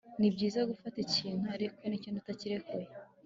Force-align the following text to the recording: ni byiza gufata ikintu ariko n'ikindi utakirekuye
ni 0.19 0.29
byiza 0.33 0.59
gufata 0.69 0.97
ikintu 1.05 1.45
ariko 1.55 1.81
n'ikindi 1.87 2.17
utakirekuye 2.19 2.87